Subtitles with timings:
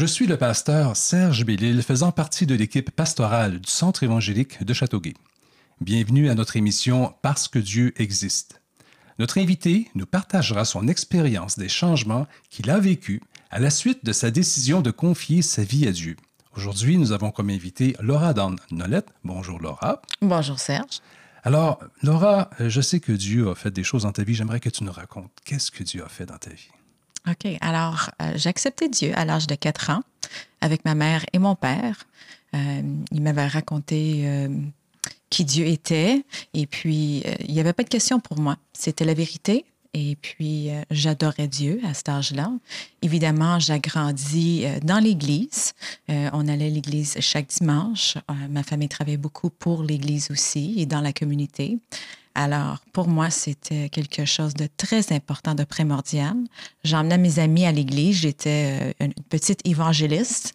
[0.00, 4.72] Je suis le pasteur Serge Bellil, faisant partie de l'équipe pastorale du Centre évangélique de
[4.72, 5.12] Châteauguay.
[5.82, 8.62] Bienvenue à notre émission Parce que Dieu existe.
[9.18, 14.14] Notre invité nous partagera son expérience des changements qu'il a vécus à la suite de
[14.14, 16.16] sa décision de confier sa vie à Dieu.
[16.56, 19.10] Aujourd'hui, nous avons comme invité Laura Dan Nolette.
[19.22, 20.00] Bonjour Laura.
[20.22, 21.00] Bonjour Serge.
[21.42, 24.34] Alors, Laura, je sais que Dieu a fait des choses dans ta vie.
[24.34, 26.70] J'aimerais que tu nous racontes qu'est-ce que Dieu a fait dans ta vie.
[27.28, 27.46] OK.
[27.60, 28.52] Alors, euh, j'ai
[28.88, 30.02] Dieu à l'âge de 4 ans
[30.60, 32.06] avec ma mère et mon père.
[32.54, 34.48] Euh, il m'avait raconté euh,
[35.28, 36.24] qui Dieu était
[36.54, 38.56] et puis il n'y avait pas de question pour moi.
[38.72, 39.64] C'était la vérité.
[39.92, 42.52] Et puis, j'adorais Dieu à cet âge-là.
[43.02, 45.72] Évidemment, j'ai grandi dans l'Église.
[46.08, 48.16] on allait à l'Église chaque dimanche.
[48.50, 51.80] ma famille travaillait beaucoup pour l'Église aussi et dans la communauté.
[52.34, 56.36] Alors, pour moi, c'était quelque chose de très important, de primordial.
[56.84, 58.18] J'emmenais mes amis à l'église.
[58.18, 60.54] J'étais euh, une petite évangéliste.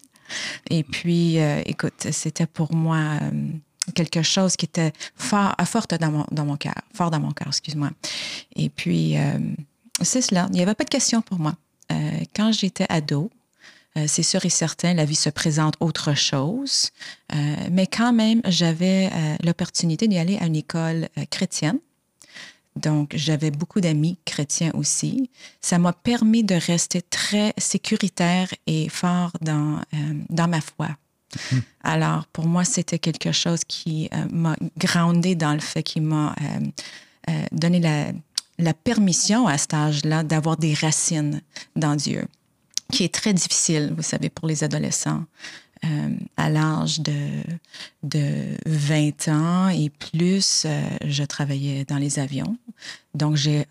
[0.70, 3.50] Et puis, euh, écoute, c'était pour moi euh,
[3.94, 7.50] quelque chose qui était fort, fort dans mon, dans mon cœur, fort dans mon cœur,
[7.50, 7.92] excuse-moi.
[8.56, 9.16] Et puis,
[10.02, 10.48] c'est cela.
[10.50, 11.54] Il n'y avait pas de question pour moi.
[12.36, 13.30] quand j'étais ado,
[13.98, 16.92] euh, c'est sûr et certain, la vie se présente autre chose.
[17.34, 21.80] Euh, mais quand même, j'avais euh, l'opportunité d'y aller à une école chrétienne.
[22.76, 25.30] Donc, j'avais beaucoup d'amis chrétiens aussi.
[25.62, 29.80] Ça m'a permis de rester très sécuritaire et fort dans,
[30.30, 30.90] dans ma foi.
[31.52, 31.62] Mhm.
[31.84, 36.36] Alors, pour moi, c'était quelque chose qui m'a groundé dans le fait qui m'a
[37.54, 38.08] donné la,
[38.60, 41.42] la permission à cet âge-là d'avoir des racines
[41.78, 42.28] dans Dieu
[42.92, 45.24] qui est très difficile, vous savez, pour les adolescents.
[45.84, 47.44] Euh, à l'âge de,
[48.04, 52.58] de 20 ans et plus, euh, je travaillais dans les avions.
[53.14, 53.66] Donc, j'ai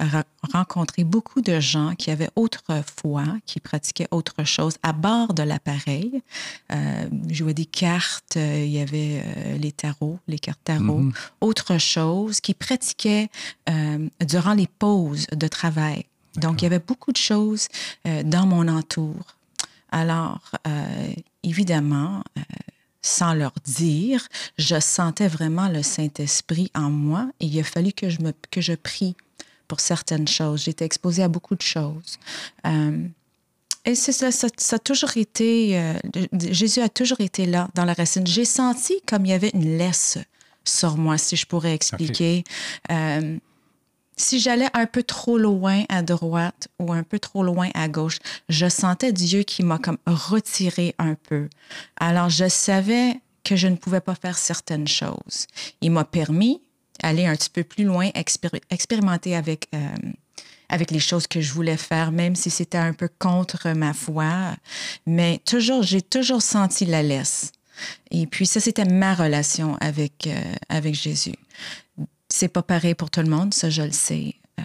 [0.53, 6.23] rencontré beaucoup de gens qui avaient autrefois, qui pratiquaient autre chose à bord de l'appareil.
[6.73, 9.25] Euh, jouaient des cartes, il y avait
[9.59, 11.15] les tarots, les cartes tarot, mm-hmm.
[11.41, 13.29] autre chose, qui pratiquaient
[14.21, 16.05] durant les pauses de travail.
[16.37, 17.69] Donc, il y avait beaucoup de choses
[18.07, 19.37] euh, dans mon entour.
[19.91, 21.13] Alors, euh,
[21.43, 22.43] évidemment, euh,
[23.03, 24.27] sans leur dire,
[24.59, 28.61] je sentais vraiment le Saint-Esprit en moi et il a fallu que je, me, que
[28.61, 29.15] je prie
[29.69, 30.65] pour certaines choses.
[30.65, 32.19] J'étais exposée à beaucoup de choses.
[33.85, 35.95] et c'est ça, ça, a toujours été,
[36.33, 38.27] Jésus a toujours été là dans la racine.
[38.27, 40.19] J'ai senti comme il y avait une laisse
[40.65, 42.45] sur moi, si je pourrais expliquer
[44.17, 48.19] si j'allais un peu trop loin à droite ou un peu trop loin à gauche,
[48.49, 51.49] je sentais Dieu qui m'a comme retiré un peu.
[51.99, 55.47] Alors je savais que je ne pouvais pas faire certaines choses.
[55.81, 56.61] Il m'a permis
[57.03, 58.11] d'aller un petit peu plus loin,
[58.71, 59.79] expérimenter avec euh,
[60.69, 64.57] avec les choses que je voulais faire, même si c'était un peu contre ma foi.
[65.07, 67.53] Mais toujours, j'ai toujours senti la laisse.
[68.11, 71.35] Et puis ça, c'était ma relation avec euh, avec Jésus.
[72.37, 74.35] C'est pas pareil pour tout le monde, ça je le sais.
[74.59, 74.63] Euh,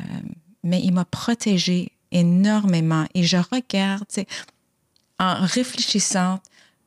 [0.64, 3.06] mais il m'a protégée énormément.
[3.14, 4.06] Et je regarde,
[5.20, 6.40] en réfléchissant,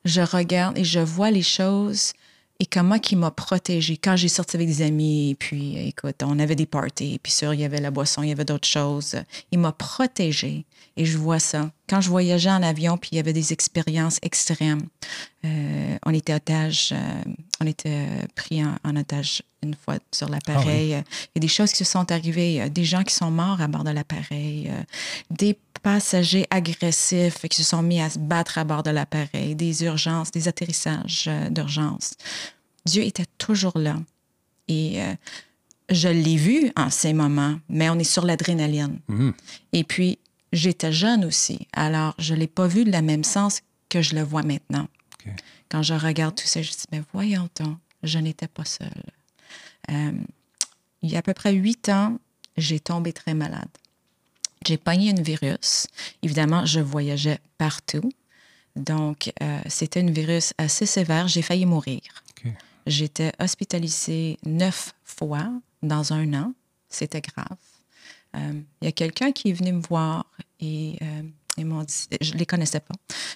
[0.03, 2.11] je regarde et je vois les choses
[2.59, 3.95] et comment il m'a protégée.
[3.95, 7.53] Quand j'ai sorti avec des amis, et puis écoute, on avait des parties, puis sûr,
[7.53, 9.15] il y avait la boisson, il y avait d'autres choses.
[9.53, 10.65] Il m'a protégée
[10.97, 11.71] et je vois ça.
[11.89, 14.83] Quand je voyageais en avion, puis il y avait des expériences extrêmes,
[15.45, 20.93] euh, on était otage, euh, on était pris en, otage une fois sur l'appareil.
[20.93, 23.61] Ah il y a des choses qui se sont arrivées, des gens qui sont morts
[23.61, 24.81] à bord de l'appareil, euh,
[25.29, 29.83] des passagers agressifs qui se sont mis à se battre à bord de l'appareil, des
[29.83, 32.13] urgences, des atterrissages d'urgence.
[32.85, 33.97] Dieu était toujours là.
[34.69, 35.01] Et
[35.89, 38.99] je l'ai vu en ces moments, mais on est sur l'adrénaline.
[39.09, 39.33] Mhm.
[39.73, 40.19] Et puis,
[40.53, 44.15] j'étais jeune aussi, alors je ne l'ai pas vu de la même sens que je
[44.15, 44.87] le vois maintenant.
[45.69, 48.89] Quand je regarde tout ça, je dis, mais voyons donc, je n'étais pas seule.
[49.89, 50.11] Euh,
[51.01, 52.19] il y a à peu près huit ans,
[52.57, 53.69] j'ai tombé très malade.
[54.65, 55.87] J'ai pogné un virus.
[56.21, 58.11] Évidemment, je voyageais partout.
[58.75, 61.27] Donc, euh, c'était un virus assez sévère.
[61.27, 62.01] J'ai failli mourir.
[62.85, 65.49] J'étais hospitalisée neuf fois
[65.81, 66.53] dans un an.
[66.89, 67.57] C'était grave.
[68.35, 70.25] Euh, il y a quelqu'un qui est venu me voir
[70.59, 71.23] et euh,
[71.57, 72.95] ils m'ont dit, je ne les connaissais pas,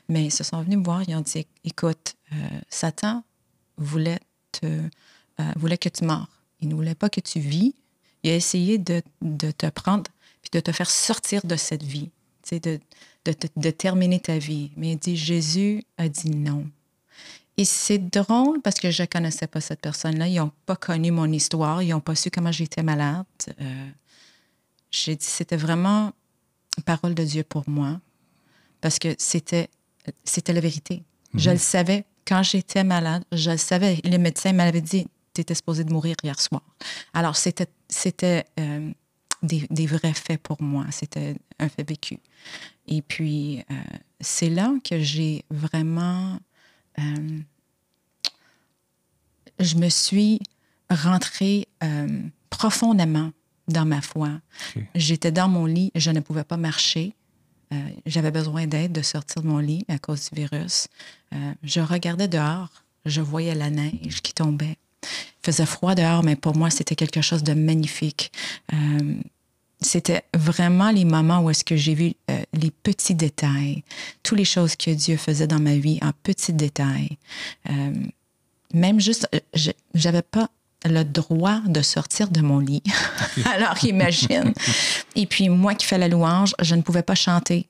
[0.09, 2.35] mais ils se sont venus me voir, ils ont dit, écoute, euh,
[2.69, 3.23] Satan
[3.77, 4.19] voulait,
[4.51, 4.81] te,
[5.55, 6.27] voulait que tu meurs.
[6.61, 7.75] Il ne voulait pas que tu vis.
[8.23, 10.09] Il a essayé de, de te prendre
[10.41, 12.09] puis de te faire sortir de cette vie,
[12.51, 12.79] de,
[13.25, 14.71] de, de terminer ta vie.
[14.77, 16.67] Mais il dit, Jésus a dit non.
[17.57, 20.27] Et c'est drôle parce que je ne connaissais pas cette personne-là.
[20.27, 21.81] Ils n'ont pas connu mon histoire.
[21.81, 23.25] Ils n'ont pas su comment j'étais malade.
[24.91, 26.13] J'ai dit, c'était vraiment
[26.85, 27.99] parole de Dieu pour moi,
[28.81, 29.69] parce que c'était
[30.23, 31.03] c'était la vérité.
[31.33, 32.05] Je le savais.
[32.25, 33.99] Quand j'étais malade, je le savais.
[34.03, 36.61] Le médecin m'avait dit, tu étais supposé de mourir hier soir.
[37.13, 38.91] Alors, c'était, c'était euh,
[39.43, 40.85] des, des, vrais faits pour moi.
[40.91, 42.19] C'était un fait vécu.
[42.87, 43.73] Et puis, euh,
[44.19, 46.39] c'est là que j'ai vraiment...
[46.99, 47.39] Euh,
[49.59, 50.39] je me suis
[50.89, 51.67] rentrée
[52.49, 53.31] profondément
[53.67, 54.29] dans ma foi.
[54.71, 54.87] Okay.
[54.95, 57.13] J'étais dans mon lit, je ne pouvais pas marcher.
[57.73, 57.75] Euh,
[58.05, 60.87] J'avais besoin d'aide de sortir de mon lit à cause du virus.
[61.33, 62.69] Euh, je regardais dehors,
[63.05, 64.77] je voyais la neige qui tombait.
[65.03, 68.31] Il faisait froid dehors, mais pour moi, c'était quelque chose de magnifique.
[68.73, 69.15] Euh,
[69.79, 73.83] c'était vraiment les moments où est-ce que j'ai vu euh, les petits détails,
[74.23, 77.17] toutes les choses que Dieu faisait dans ma vie en petits détails.
[77.69, 77.93] Euh,
[78.73, 79.29] même juste,
[79.93, 80.49] j'avais pas
[80.85, 82.83] le droit de sortir de mon lit.
[83.45, 84.53] Alors imagine.
[85.15, 87.67] Et puis moi qui fais la louange, je ne pouvais pas chanter.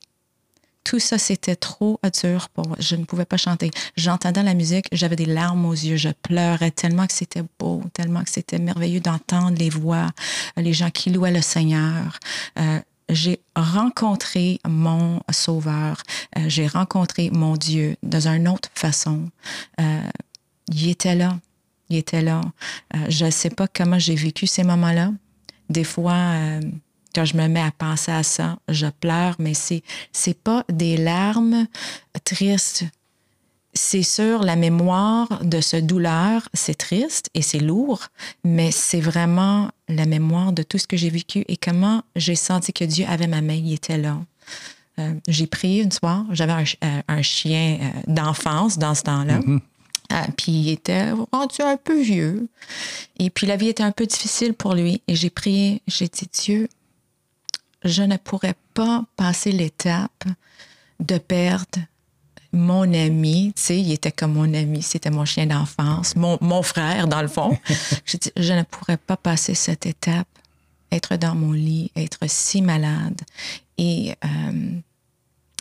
[0.84, 2.76] Tout ça, c'était trop dur pour moi.
[2.80, 3.70] Je ne pouvais pas chanter.
[3.96, 8.22] J'entendais la musique, j'avais des larmes aux yeux, je pleurais tellement que c'était beau, tellement
[8.24, 10.06] que c'était merveilleux d'entendre les voix,
[10.56, 12.18] les gens qui louaient le Seigneur.
[12.58, 16.02] Euh, j'ai rencontré mon Sauveur,
[16.36, 19.30] euh, j'ai rencontré mon Dieu dans une autre façon.
[19.80, 20.00] Euh,
[20.68, 21.38] il était là,
[21.90, 22.40] il était là.
[22.94, 25.12] Euh, je ne sais pas comment j'ai vécu ces moments-là.
[25.70, 26.60] Des fois, euh,
[27.14, 29.82] quand je me mets à penser à ça, je pleure, mais c'est
[30.12, 31.66] c'est pas des larmes
[32.24, 32.84] tristes.
[33.74, 38.08] C'est sûr, la mémoire de ce douleur, c'est triste et c'est lourd,
[38.42, 42.72] mais c'est vraiment la mémoire de tout ce que j'ai vécu et comment j'ai senti
[42.72, 44.18] que Dieu avait ma main, il était là.
[44.98, 46.54] Euh, j'ai prié une soir, j'avais
[47.08, 49.38] un, chien d'enfance dans ce temps-là.
[49.38, 49.60] Mm -hmm.
[50.12, 52.48] Euh, puis il était rendu un peu vieux.
[53.18, 55.02] Et puis la vie était un peu difficile pour lui.
[55.06, 56.68] Et j'ai prié, j'ai dit, Dieu,
[57.84, 60.24] je ne pourrais pas passer l'étape
[61.00, 61.78] de perdre
[62.52, 63.52] mon ami.
[63.54, 67.20] Tu sais, il était comme mon ami, c'était mon chien d'enfance, mon, mon, frère, dans
[67.20, 67.58] le fond.
[68.06, 70.28] j'ai dit, je ne pourrais pas passer cette étape,
[70.90, 73.20] être dans mon lit, être si malade.
[73.76, 74.14] Et.
[74.24, 74.80] Euh,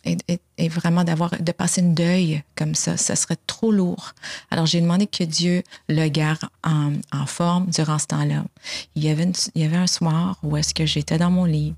[0.08, 4.14] et, et, et, vraiment d'avoir de passer une deuil comme ça, ça serait trop lourd.
[4.50, 8.46] Alors j'ai demandé que Dieu le garde en, en forme durant ce temps-là.
[8.96, 11.46] Il y avait une, il y avait un soir où est-ce que j'étais dans mon
[11.46, 11.76] lit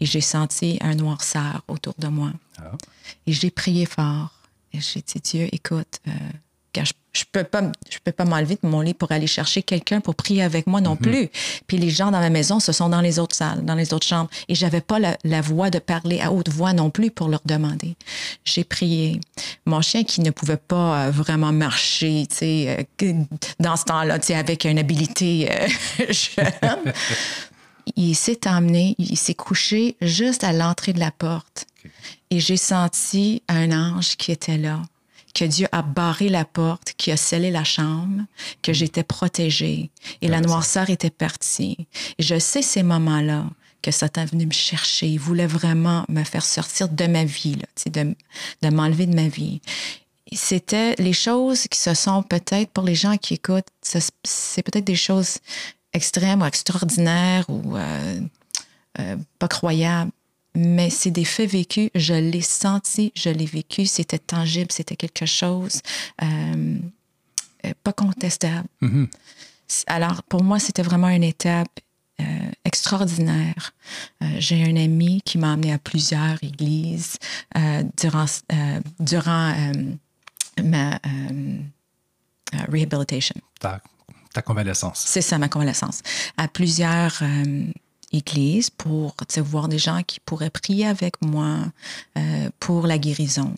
[0.00, 2.32] et j'ai senti un noirceur autour de moi.
[2.58, 2.76] Oh.
[3.26, 4.30] Et j'ai prié fort
[4.72, 6.12] et j'ai dit Dieu, écoute, euh,
[6.74, 9.62] quand je je peux pas je peux pas m'enlever de mon lit pour aller chercher
[9.62, 11.10] quelqu'un pour prier avec moi non mm -hmm.
[11.10, 11.28] plus.
[11.66, 14.06] Puis les gens dans ma maison ce sont dans les autres salles, dans les autres
[14.06, 17.28] chambres et j'avais pas la, la, voix de parler à haute voix non plus pour
[17.28, 17.96] leur demander.
[18.44, 19.20] J'ai prié.
[19.66, 23.14] Mon chien qui ne pouvait pas euh, vraiment marcher, tu sais euh,
[23.58, 25.68] dans ce temps-là, tu sais avec une habilité euh,
[26.24, 26.92] jeune.
[27.96, 31.66] il s'est emmené, il s'est couché juste à l'entrée de la porte.
[31.78, 31.90] Okay.
[32.30, 34.78] Et j'ai senti un ange qui était là
[35.34, 38.24] que Dieu a barré la porte, qui a scellé la chambre,
[38.62, 39.90] que j'étais protégée
[40.22, 41.86] et la noirceur était partie.
[42.18, 43.46] Et je sais ces moments-là
[43.82, 45.08] que Satan est venu me chercher.
[45.08, 48.14] Il voulait vraiment me faire sortir de ma vie, là, de,
[48.62, 49.60] de m'enlever de ma vie.
[50.32, 54.96] C'était les choses qui se sont peut-être, pour les gens qui écoutent, c'est peut-être des
[54.96, 55.38] choses
[55.92, 58.20] extrêmes ou extraordinaires ou euh,
[58.98, 60.12] euh, pas croyables
[60.54, 61.90] mais c'est des faits vécus.
[61.94, 63.86] Je l'ai senti, je l'ai vécu.
[63.86, 65.80] C'était tangible, c'était quelque chose
[66.22, 66.78] euh,
[67.84, 68.68] pas contestable.
[68.80, 69.08] Mm -hmm.
[69.86, 71.80] Alors, pour moi, c'était vraiment une étape
[72.20, 72.24] euh,
[72.64, 73.72] extraordinaire.
[74.22, 77.16] Euh, J'ai un ami qui m'a amené à plusieurs églises
[77.56, 79.54] euh, durant, euh, durant
[80.72, 80.98] ma
[82.68, 83.36] rehabilitation.
[83.60, 83.80] Ta,
[84.34, 85.00] ta convalescence.
[85.06, 86.02] C'est ça, ma convalescence.
[86.36, 87.22] À plusieurs
[88.12, 91.58] église pour voir des gens qui pourraient prier avec moi
[92.16, 93.54] euh, pour la guérison.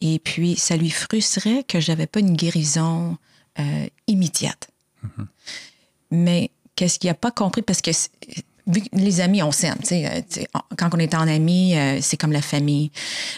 [0.00, 3.18] Et puis, ça lui frustrait que j'avais pas une guérison
[3.58, 4.68] euh, immédiate.
[5.02, 5.26] Mm -hmm.
[6.10, 7.62] Mais qu'est-ce qu'il n'a pas compris?
[7.62, 7.90] Parce que
[8.66, 9.76] vu que les amis, on s'aime.
[9.92, 10.20] Euh,
[10.78, 12.90] quand on est en amis, euh, c'est comme la famille.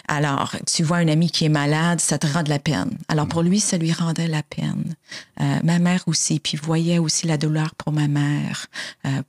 [0.07, 2.97] Alors, tu vois un ami qui est malade, ça te rend de la peine.
[3.07, 4.95] Alors, pour lui, ça lui rendait la peine.
[5.41, 8.67] Euh, ma mère aussi, puis voyait aussi la douleur pour ma mère.
[9.05, 9.21] Euh,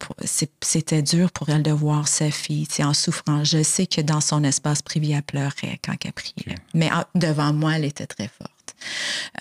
[0.60, 3.44] C'était dur pour elle de voir sa fille en souffrant.
[3.44, 6.34] Je sais que dans son espace privé, elle pleurait quand elle priait.
[6.46, 6.54] Okay.
[6.74, 8.52] Mais ah, devant moi, elle était très forte.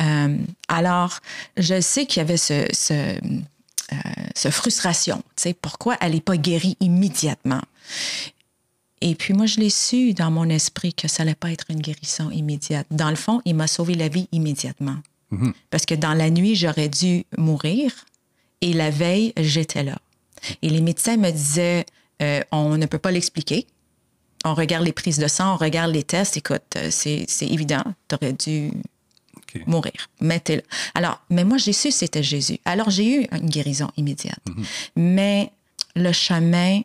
[0.02, 0.38] Euh,
[0.68, 1.20] alors,
[1.58, 2.66] je sais qu'il y avait ce...
[2.72, 3.20] ce
[3.94, 3.96] euh,
[4.36, 5.17] ce frustration.
[5.36, 7.62] Tu sais, pourquoi elle n'est pas guérie immédiatement?
[9.01, 11.82] Et puis moi, je l'ai su dans mon esprit que ça n'allait pas être une
[11.82, 12.88] guérison immédiate.
[12.91, 14.98] Dans le fond, il m'a sauvé la vie immédiatement.
[15.29, 15.53] Mm -hmm.
[15.70, 17.91] Parce que dans la nuit, j'aurais dû mourir
[18.62, 19.98] et la veille, j'étais là.
[20.62, 21.86] Et les médecins me disaient,
[22.22, 23.65] euh, on ne peut pas l'expliquer.
[24.46, 26.38] on regarde les prises de sang, on regarde les tests.
[26.38, 28.72] Écoute, euh, c'est évident, tu aurais dû
[29.66, 30.10] mourir.
[30.22, 30.64] Mettez-le.
[30.96, 32.60] Alors, mais moi, j'ai su c'était Jésus.
[32.66, 34.40] Alors, j'ai eu une guérison immédiate.
[34.48, 34.66] Mhm.
[34.96, 35.52] Mais
[35.96, 36.82] le chemin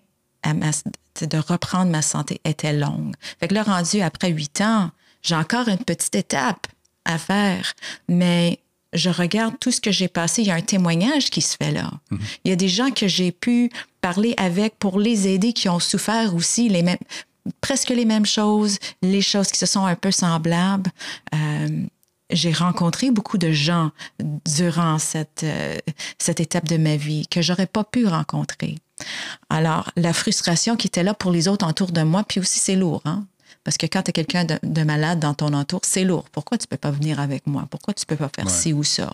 [1.21, 3.13] de reprendre ma santé était long.
[3.39, 4.91] Fait que là, rendu après huit ans,
[5.23, 6.67] j'ai encore une petite étape
[7.05, 7.73] à faire,
[8.09, 8.59] mais
[8.93, 10.43] je regarde tout ce que j'ai passé.
[10.43, 11.91] Il y a un témoignage qui se fait là.
[12.11, 12.21] Mhm.
[12.45, 15.79] Il y a des gens que j'ai pu parler avec pour les aider qui ont
[15.79, 16.99] souffert aussi les mêmes,
[17.61, 20.91] presque les mêmes choses, les choses qui se sont un peu semblables.
[21.35, 21.87] Euh,
[22.33, 23.91] j'ai rencontré beaucoup de gens
[24.47, 25.77] durant cette, euh,
[26.19, 28.77] cette étape de ma vie que j'aurais pas pu rencontrer.
[29.51, 32.77] Alors, la frustration qui était là pour les autres autour de moi, puis aussi c'est
[32.77, 33.25] lourd, hein?
[33.65, 36.25] Parce que quand tu as quelqu'un de, malade dans ton entour, c'est lourd.
[36.31, 37.67] Pourquoi tu peux pas venir avec moi?
[37.71, 39.13] Pourquoi tu peux pas faire ci ou ça?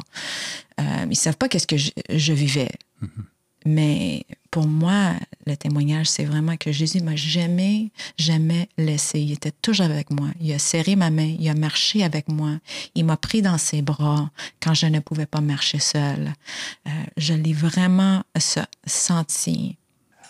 [0.81, 2.71] Euh, ils savent pas qu'est-ce que je, vivais.
[3.03, 3.09] Mm-hmm.
[3.67, 5.15] Mais pour moi,
[5.47, 9.21] le témoignage, c'est vraiment que Jésus m'a jamais, jamais laissé.
[9.21, 10.29] Il était toujours avec moi.
[10.41, 12.59] Il a serré ma main, il a marché avec moi.
[12.95, 16.33] Il m'a pris dans ses bras quand je ne pouvais pas marcher seule.
[16.87, 18.23] Euh, je l'ai vraiment
[18.87, 19.77] senti.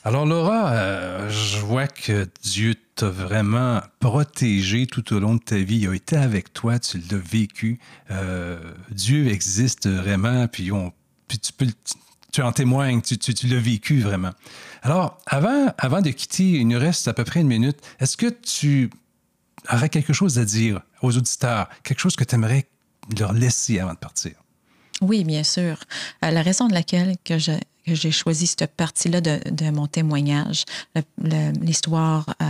[0.05, 5.57] Alors Laura, euh, je vois que Dieu t'a vraiment protégé tout au long de ta
[5.57, 5.79] vie.
[5.79, 7.79] Il a été avec toi, tu l'as vécu.
[8.11, 8.59] Euh,
[8.91, 10.93] Dieu existe vraiment, puis, on,
[11.27, 11.67] puis tu peux
[12.38, 14.30] tu en témoignes, tu, tu, l'as vécu vraiment.
[14.83, 17.78] Alors, avant, avant de quitter, il nous reste à peu près une minute.
[17.99, 18.90] Est-ce que tu
[19.73, 22.68] aurais quelque chose à dire aux auditeurs, quelque chose que tu aimerais
[23.18, 24.35] leur laisser avant de partir?
[25.00, 25.80] Oui, bien sûr.
[26.25, 30.64] Euh, la raison de laquelle que j'ai choisi cette partie-là de, mon témoignage,
[31.61, 32.47] l'histoire euh,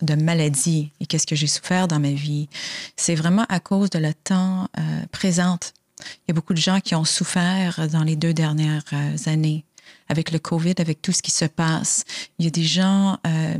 [0.00, 2.48] de maladie et qu'est-ce que j'ai souffert dans ma vie,
[2.96, 5.58] c'est vraiment à cause de le temps euh, présent
[6.00, 9.64] il y a beaucoup de gens qui ont souffert dans les deux dernières euh, années
[10.08, 12.04] avec le COVID, avec tout ce qui se passe.
[12.38, 13.54] Il y a des gens euh,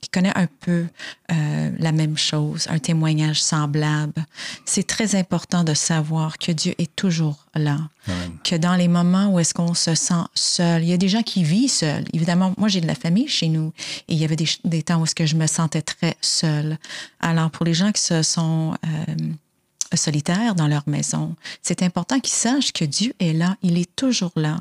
[0.00, 0.86] qui connaissent un peu
[1.32, 4.24] euh, la même chose, un témoignage semblable.
[4.64, 7.78] C'est très important de savoir que Dieu est toujours là,
[8.44, 11.22] que dans les moments où est-ce qu'on se sent seul, il y a des gens
[11.22, 12.04] qui vivent seuls.
[12.12, 13.72] Évidemment, moi j'ai de la famille chez nous
[14.08, 16.78] et il y avait des, des temps où est-ce que je me sentais très seule.
[17.20, 18.74] Alors pour les gens qui se sont
[19.96, 21.34] solitaires dans leur maison.
[21.62, 24.58] C'est important qu'ils sachent que Dieu est là, il est toujours là.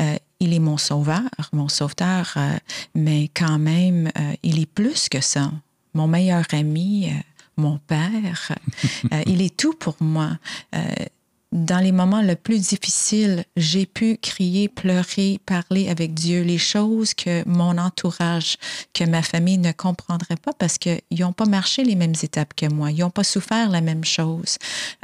[0.00, 1.22] Euh, il est mon sauveur,
[1.52, 2.56] mon sauveteur, euh,
[2.94, 5.52] mais quand même, euh, il est plus que ça.
[5.94, 7.12] Mon meilleur ami,
[7.56, 8.52] mon père,
[9.26, 10.30] il est tout pour moi
[11.52, 17.12] dans les moments les plus difficiles, j'ai pu crier, pleurer, parler avec Dieu, les choses
[17.12, 18.56] que mon entourage,
[18.94, 22.66] que ma famille ne comprendrait pas parce qu'ils n'ont pas marché les mêmes étapes que
[22.66, 24.56] moi, ils n'ont pas souffert la même chose.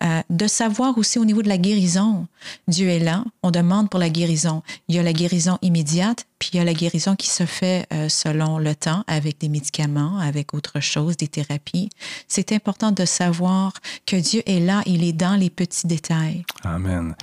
[0.03, 2.27] Euh, de savoir aussi au niveau de la guérison,
[2.67, 4.63] Dieu est là, on demande pour la guérison.
[4.89, 7.87] Il y a la guérison immédiate, puis il y a la guérison qui se fait
[7.93, 11.91] euh, selon le temps avec des médicaments, avec autre chose, des thérapies.
[12.27, 13.75] C'est important de savoir
[14.07, 16.38] que Dieu est là, il est dans les petits détails.
[16.65, 17.15] Amen.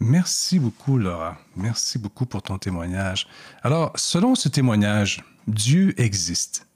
[0.00, 1.38] Merci beaucoup, Laura.
[1.56, 3.26] Merci beaucoup pour ton témoignage.
[3.62, 6.66] Alors, selon ce témoignage, Dieu existe.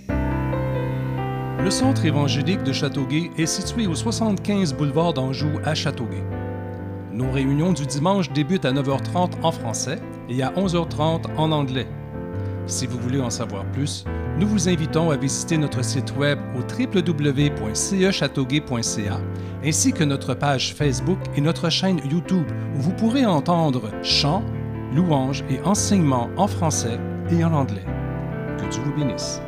[0.10, 6.21] Le Centre évangélique de Châteauguay est situé au 75 boulevard d'Anjou à Châteauguay.
[7.13, 11.88] Nos réunions du dimanche débutent à 9h30 en français et à 11h30 en anglais.
[12.65, 14.03] Si vous voulez en savoir plus,
[14.40, 19.20] nous vous invitons à visiter notre site web au www.cechâteauguay.ca
[19.64, 24.44] ainsi que notre page Facebook et notre chaîne YouTube où vous pourrez entendre chants,
[24.96, 27.86] louanges et enseignements en français et en anglais.
[28.58, 29.42] Que Dieu vous bénisse.